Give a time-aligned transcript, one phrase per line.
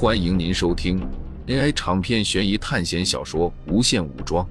[0.00, 1.00] 欢迎您收听
[1.48, 4.46] AI 长篇悬疑探险小说《无限武装》，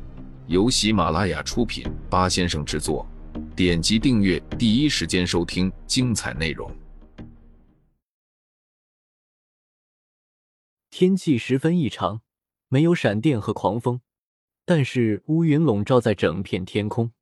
[0.47, 3.07] 由喜马拉雅出品，八先生制作。
[3.55, 6.69] 点击订阅，第一时间收听精彩内容。
[10.89, 12.19] 天气十分异常，
[12.67, 14.01] 没有闪电和狂风，
[14.65, 17.13] 但是乌云笼罩在整片天空。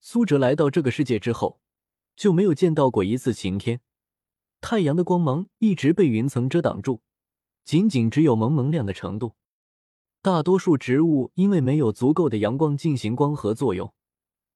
[0.00, 1.60] 苏哲来到这个世界之后，
[2.16, 3.82] 就没有见到过一次晴天，
[4.62, 7.02] 太阳的光芒一直被云层遮挡住。
[7.64, 9.34] 仅仅只有蒙蒙亮的程度，
[10.20, 13.92] 大多数植物因为没有足够的阳光进行光合作用，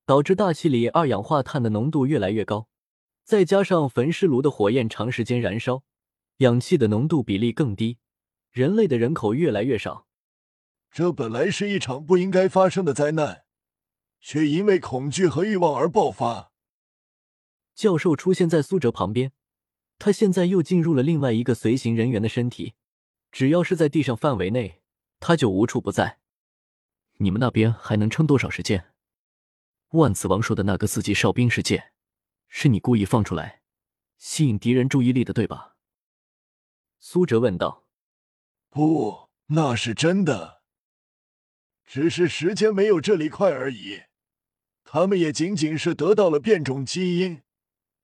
[0.05, 2.69] 导致大气里二氧化碳的浓度越来越高。
[3.25, 5.83] 再加上焚尸炉的火焰长时间燃烧，
[6.39, 7.99] 氧气的浓度比例更低，
[8.51, 10.07] 人类的人口越来越少。
[10.91, 13.45] 这本来是一场不应该发生的灾难，
[14.21, 16.53] 却因为恐惧和欲望而爆发。
[17.75, 19.33] 教授出现在苏哲旁边，
[19.99, 22.75] 他现在又进入了另外一个随行人员的身体。
[23.31, 24.81] 只要是在地上范围内，
[25.21, 26.19] 他就无处不在。
[27.19, 28.93] 你们那边还能撑多少时间？
[29.91, 31.93] 万磁王说的那个四级哨兵事件，
[32.47, 33.63] 是你故意放出来，
[34.19, 35.77] 吸引敌人注意力的，对吧？
[36.99, 37.85] 苏哲问道。
[38.69, 40.63] 不，那是真的，
[41.85, 44.03] 只是时间没有这里快而已。
[44.85, 47.43] 他们也仅仅是得到了变种基因，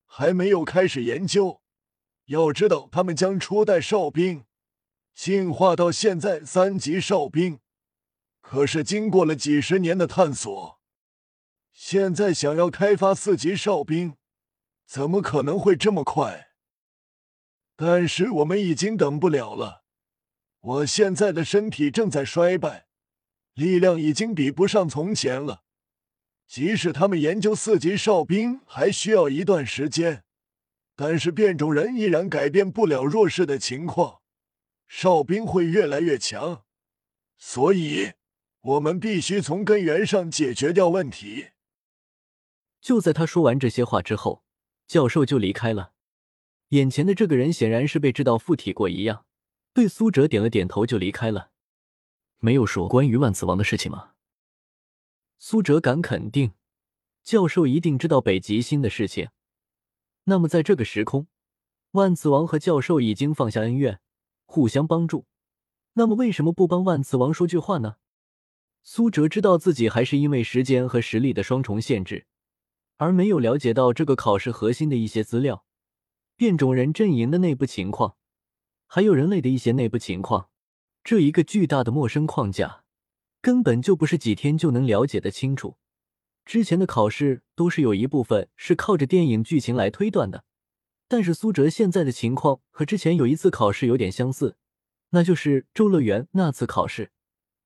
[0.06, 1.60] 还没有开始研究。
[2.26, 4.44] 要知道，他们将初代哨兵。
[5.14, 7.60] 进化到现在三级哨兵，
[8.40, 10.80] 可是经过了几十年的探索，
[11.72, 14.16] 现在想要开发四级哨兵，
[14.84, 16.48] 怎么可能会这么快？
[17.76, 19.84] 但是我们已经等不了了。
[20.60, 22.86] 我现在的身体正在衰败，
[23.54, 25.62] 力量已经比不上从前了。
[26.46, 30.24] 即使他们研究四级哨兵还需要一段时间，
[30.96, 34.20] 但是变种人依然改变不了弱势的情况。
[34.86, 36.64] 哨兵会越来越强，
[37.36, 38.12] 所以
[38.60, 41.48] 我们必须从根源上解决掉问题。
[42.80, 44.44] 就在他说完这些话之后，
[44.86, 45.92] 教授就离开了。
[46.68, 49.26] 眼前的这个人显然是被知道附体过一样，
[49.72, 51.50] 对苏哲点了点头就离开了。
[52.38, 54.12] 没有说关于万磁王的事情吗？
[55.38, 56.52] 苏哲敢肯定，
[57.22, 59.28] 教授一定知道北极星的事情。
[60.24, 61.26] 那么在这个时空，
[61.92, 64.00] 万磁王和教授已经放下恩怨。
[64.44, 65.26] 互相帮助，
[65.94, 67.96] 那么为什么不帮万磁王说句话呢？
[68.82, 72.26] 苏哲知道自己还是因为时间和实力的双重限制，
[72.96, 75.64] 而没有了解到这个考试核心的一些资料，
[76.36, 78.16] 变种人阵营的内部情况，
[78.86, 80.50] 还有人类的一些内部情况。
[81.02, 82.84] 这一个巨大的陌生框架，
[83.40, 85.76] 根本就不是几天就能了解的清楚。
[86.44, 90.44] 之前的考试都是有一部分是靠着电影剧情来推断的。
[91.06, 94.56] 但是苏哲现在的情况和之前有一次考试有点相似，
[95.10, 97.10] 那就是咒乐园那次考试。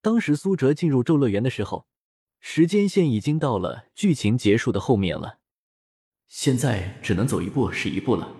[0.01, 1.87] 当时苏哲进入咒乐园的时候，
[2.41, 5.39] 时间线已经到了剧情结束的后面了。
[6.29, 8.35] 现在只能走一步是一步了。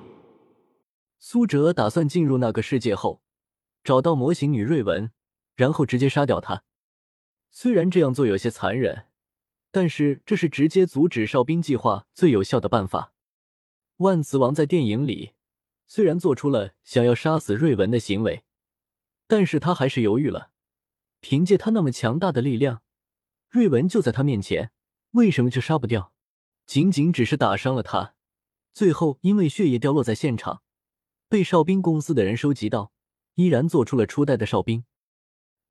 [1.19, 3.23] 苏哲打算进入那个世界后，
[3.83, 5.11] 找到模型女瑞文，
[5.57, 6.63] 然后直接杀掉她。
[7.51, 9.07] 虽然这样做有些残忍，
[9.73, 13.15] 但是这是直接阻止哨兵计划最有效的办法。
[13.99, 15.33] 万磁王在电影里
[15.89, 18.45] 虽然做出了想要杀死瑞文的行为，
[19.27, 20.51] 但是他还是犹豫了。
[21.21, 22.83] 凭借他那么强大的力量，
[23.49, 24.71] 瑞文就在他面前，
[25.13, 26.13] 为什么就杀不掉？
[26.65, 28.15] 仅仅只是打伤了他，
[28.73, 30.63] 最后因为血液掉落在现场，
[31.29, 32.93] 被哨兵公司的人收集到，
[33.35, 34.85] 依然做出了初代的哨兵。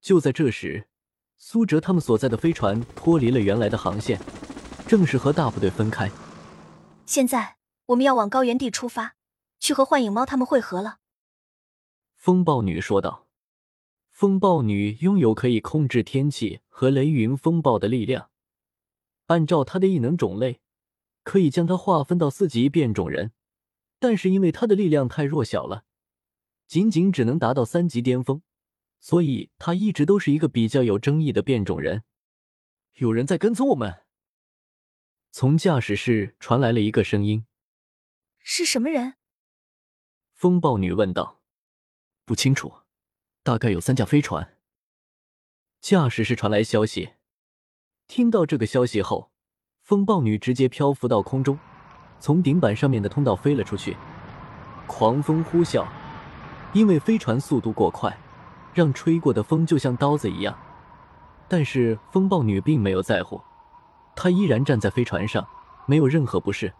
[0.01, 0.87] 就在这时，
[1.37, 4.19] 苏哲他们所在的飞船脱离了原来的航线，
[4.85, 6.11] 正式和大部队分开。
[7.05, 7.56] 现在。
[7.87, 9.15] 我们要往高原地出发，
[9.59, 10.99] 去和幻影猫他们会合了。”
[12.15, 13.25] 风暴女说道。
[14.11, 18.31] 风暴女拥有可以控制天气和雷云风暴的力量，
[19.27, 20.59] 按照她的异能种类，
[21.21, 23.31] 可以将她划分到四级变种人，
[23.99, 25.83] 但是因为她的力量太弱小了，
[26.65, 28.41] 仅仅只能达到三级巅峰，
[28.99, 32.03] 所以她一直都是一个比较有争议的变种人。
[32.95, 34.01] 有人在跟踪我们。
[35.29, 37.45] 从驾驶室传来了一个声音。
[38.49, 39.15] 是什么人？
[40.33, 41.41] 风暴女问道。
[42.23, 42.75] 不清楚，
[43.43, 44.55] 大概有三架飞船。
[45.81, 47.15] 驾驶室传来消息。
[48.07, 49.31] 听到这个消息后，
[49.81, 51.59] 风暴女直接漂浮到空中，
[52.21, 53.97] 从顶板上面的通道飞了出去。
[54.87, 55.85] 狂风呼啸，
[56.71, 58.17] 因为飞船速度过快，
[58.73, 60.57] 让吹过的风就像刀子一样。
[61.49, 63.41] 但是风暴女并没有在乎，
[64.15, 65.45] 她依然站在飞船上，
[65.85, 66.73] 没有任何不适。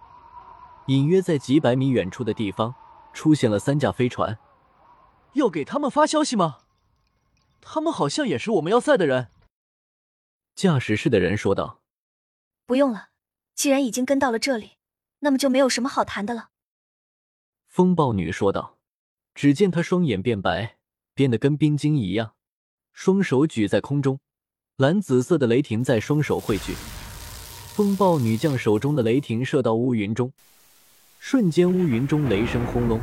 [0.87, 2.75] 隐约在几百米远处的地方
[3.13, 4.37] 出现了三架飞船，
[5.33, 6.59] 要给他们发消息吗？
[7.61, 9.29] 他们好像也是我们要赛的人。
[10.55, 11.81] 驾驶室的人说道
[12.65, 13.09] ：“不用了，
[13.53, 14.77] 既然已经跟到了这里，
[15.19, 16.49] 那么就没有什么好谈的了。”
[17.67, 18.75] 风暴女说道。
[19.35, 20.77] 只见她双眼变白，
[21.13, 22.33] 变得跟冰晶一样，
[22.91, 24.19] 双手举在空中，
[24.77, 26.73] 蓝紫色的雷霆在双手汇聚。
[27.75, 30.33] 风暴女将手中的雷霆射到乌云中，
[31.19, 33.01] 瞬间乌云中雷声轰隆，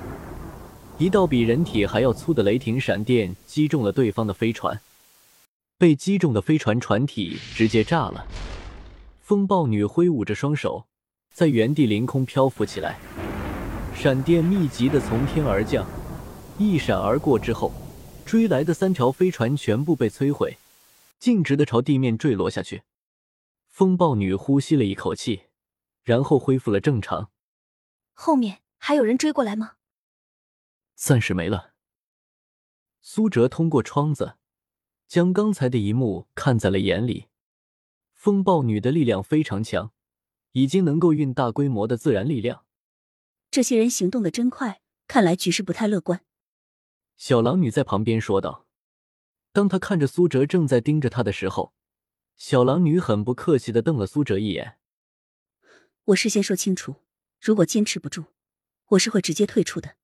[0.98, 4.80] 一道比人体还要粗的雷霆闪电击中了对方的飞船，
[5.76, 8.26] 被击中的飞船船体直接炸了。
[9.20, 10.86] 风暴女挥舞着双手，
[11.32, 12.98] 在原地凌空漂浮起来，
[13.94, 15.86] 闪电密集的从天而降，
[16.58, 17.72] 一闪而过之后，
[18.24, 20.56] 追来的三条飞船全部被摧毁，
[21.18, 22.82] 径直的朝地面坠落下去。
[23.68, 25.42] 风暴女呼吸了一口气，
[26.04, 27.28] 然后恢复了正常。
[28.14, 29.74] 后面还有人追过来吗？
[30.94, 31.74] 暂时没了。
[33.02, 34.36] 苏哲通过窗子，
[35.06, 37.28] 将刚才的一幕看在了眼里。
[38.12, 39.92] 风暴女的力量非常强，
[40.52, 42.64] 已经能够运大规模的自然力量。
[43.50, 46.24] 这些人行动的真快，看来局势不太乐观。
[47.16, 48.66] 小狼女在旁边说道。
[49.52, 51.74] 当她看着苏哲正在盯着她的时候。
[52.36, 54.78] 小狼女很不客气的瞪了苏哲一眼。
[56.06, 56.96] 我事先说清楚，
[57.44, 58.28] 如果坚持不住，
[58.86, 59.96] 我是会直接退出的。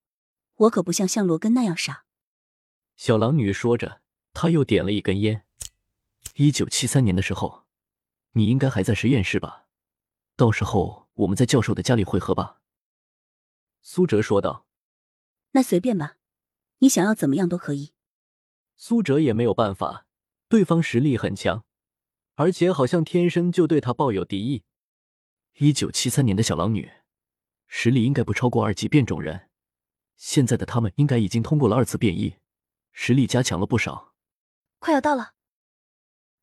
[0.56, 2.04] 我可不像像罗根那样傻。
[2.98, 4.02] 小狼女说着，
[4.34, 5.46] 她又点了一根烟。
[6.34, 7.64] 一九七三年的时候，
[8.32, 9.69] 你应该还在实验室吧？
[10.37, 12.60] 到时候我们在教授的家里会合吧。
[13.81, 14.66] 苏哲说道。
[15.52, 16.19] 那随便吧，
[16.81, 17.94] 你想要怎么样都可以。
[18.76, 20.06] 苏哲也没有办法，
[20.46, 21.64] 对方实力很强。
[22.34, 24.64] 而且好像天生就对他抱有敌意。
[25.56, 26.90] 一九七三年的小狼女，
[27.72, 29.49] 实力应该不超过二级变种人。
[30.17, 32.34] 现在的他们应该已经通过了二次变异，
[32.90, 34.12] 实力加强了不少。
[34.81, 35.34] 快要到了，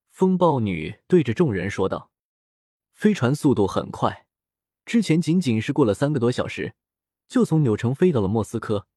[0.09, 2.09] 风暴女对着众人说道
[2.95, 4.25] ：“飞船速度很快，
[4.85, 6.73] 之前仅仅是过了三个多小时，
[7.27, 8.87] 就从纽城飞到了莫斯科。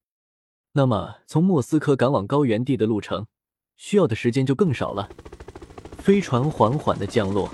[0.71, 3.27] 那么从莫斯科赶往高原地的路程，
[3.75, 5.09] 需要的时间就更少了。”
[5.99, 7.51] 飞船缓缓的降落，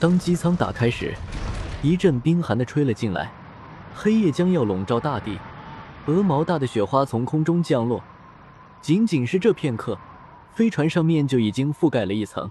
[0.00, 1.14] 当机舱打开时，
[1.82, 3.30] 一阵冰寒的吹了进来，
[3.94, 5.38] 黑夜将要笼罩大地，
[6.06, 8.02] 鹅毛大的雪花从空中降落。
[8.82, 9.98] 仅仅是这片刻，
[10.52, 12.50] 飞船上面就已经覆盖了一层。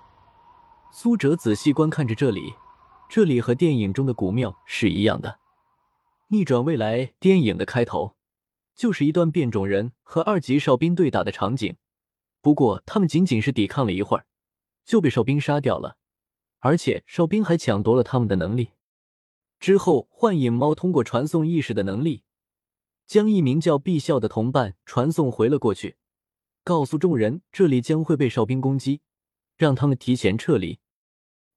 [0.92, 2.54] 苏哲仔细观看着这里，
[3.10, 5.40] 这里和电影中的古庙是一样的。
[6.30, 8.16] 逆转未来电影的开头，
[8.76, 11.76] 就是一段变种人和二级哨兵对打的场景，
[12.42, 14.26] 不过他们仅仅是抵抗了一会儿。
[14.86, 15.96] 就被哨兵杀掉了，
[16.60, 18.72] 而且哨兵还抢夺了他们的能力。
[19.64, 22.26] 之后，幻影猫通过传送意识的能力，
[23.08, 25.96] 将一名叫毕笑的同伴传送回了过去，
[26.66, 29.00] 告诉众人这里将会被哨兵攻击，
[29.56, 30.80] 让他们提前撤离。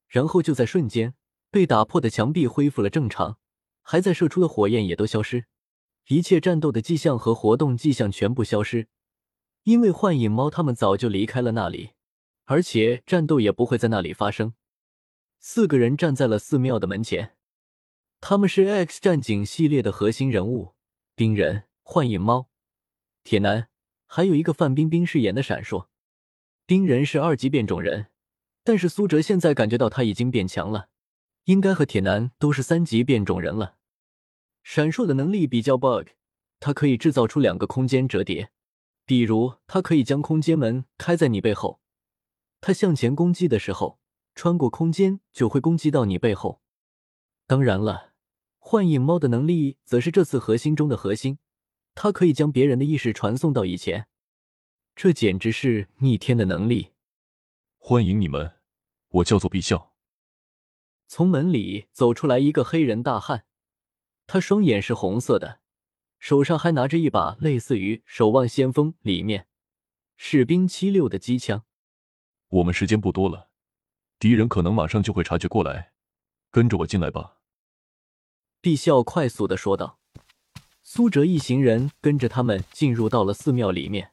[0.07, 1.15] 然后就在瞬间，
[1.51, 3.39] 被打破的墙壁恢复了正常，
[3.83, 5.47] 还在射出的火焰也都消失，
[6.07, 8.87] 一切战斗的迹象和活动迹象全部消失，
[9.65, 11.91] 因为幻影猫他们早就离开了那里。
[12.45, 14.55] 而且战斗也不会在那里发生。
[15.41, 17.36] 四个人站在了寺庙的门前，
[18.21, 20.75] 他们是《X 战警》系列的核心人物：
[21.15, 22.49] 冰人、幻影猫、
[23.23, 23.69] 铁男，
[24.07, 25.89] 还有一个范冰冰饰演的闪烁。
[26.67, 28.09] 冰人是二级变种人，
[28.65, 30.89] 但是苏哲现在感觉到他已经变强了，
[31.45, 33.77] 应该和铁男都是三级变种人了。
[34.65, 36.09] 闪烁的能力比较 bug，
[36.59, 38.51] 它可以制造出两个空间折叠，
[39.05, 41.81] 比如它可以将空间门开在你背后。
[42.61, 44.01] 他向前攻击的时候，
[44.35, 46.61] 穿过空间就会攻击到你背后。
[47.47, 48.06] 当然了，
[48.69, 51.39] 幻影猫的能力则是这次核心中的核心，
[51.95, 54.09] 它可以将别人的意识传送到以前，
[54.97, 56.91] 这简直是逆天的能力。
[57.79, 58.57] 欢迎你们，
[59.11, 59.95] 我叫做毕笑。
[61.07, 63.45] 从门里走出来一个黑人大汉，
[64.27, 65.61] 他双眼是红色的，
[66.19, 69.47] 手上还拿着一把类似于《守望先锋》里面
[70.17, 71.63] 士兵七六的机枪。
[72.49, 73.49] 我们时间不多了，
[74.19, 75.93] 敌人可能马上就会察觉过来，
[76.51, 77.35] 跟着我进来吧。”
[78.61, 79.99] 毕笑快速的说道。
[80.83, 84.13] 苏哲一行人跟着他们进入到了寺庙里面。